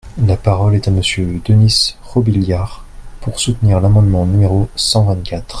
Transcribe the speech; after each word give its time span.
La 0.25 0.35
parole 0.35 0.73
est 0.73 0.87
à 0.87 0.89
Monsieur 0.89 1.39
Denys 1.45 1.95
Robiliard, 2.01 2.83
pour 3.21 3.39
soutenir 3.39 3.79
l’amendement 3.79 4.25
numéro 4.25 4.67
cent 4.75 5.03
vingt-quatre. 5.05 5.45